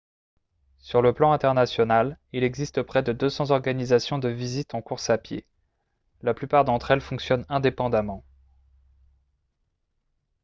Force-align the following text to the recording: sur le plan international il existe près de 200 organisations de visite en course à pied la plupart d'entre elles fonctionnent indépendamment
sur 0.79 1.03
le 1.03 1.13
plan 1.13 1.31
international 1.31 2.17
il 2.33 2.43
existe 2.43 2.81
près 2.81 3.03
de 3.03 3.13
200 3.13 3.51
organisations 3.51 4.17
de 4.17 4.29
visite 4.29 4.73
en 4.73 4.81
course 4.81 5.11
à 5.11 5.19
pied 5.19 5.45
la 6.23 6.33
plupart 6.33 6.65
d'entre 6.65 6.89
elles 6.89 7.01
fonctionnent 7.01 7.45
indépendamment 7.49 8.25